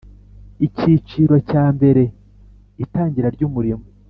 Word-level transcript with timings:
Icyiciro 0.65 1.35
cya 1.49 1.65
mbere 1.75 2.03
Itangira 2.83 3.27
ry 3.35 3.43
umurimo 3.47 3.83